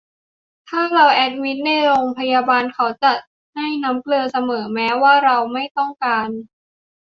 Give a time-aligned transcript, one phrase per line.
[0.69, 3.17] ถ้าเราแอดมิทในโรงพยาบาล เขาจะเจาะ
[3.53, 6.29] ให้น้ำเกลือเสมอ แม้ว่าเราไม่ต้องการ